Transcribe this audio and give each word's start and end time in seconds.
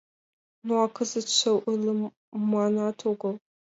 Ну, 0.65 0.73
а 0.85 0.87
кызытше 0.95 1.51
ойлыманат 1.67 2.97
огыл!.. 3.11 3.35